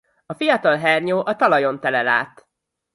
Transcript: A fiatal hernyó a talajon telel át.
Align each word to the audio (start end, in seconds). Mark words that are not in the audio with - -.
A 0.25 0.33
fiatal 0.33 0.77
hernyó 0.77 1.25
a 1.25 1.35
talajon 1.35 1.79
telel 1.79 2.07
át. 2.07 2.47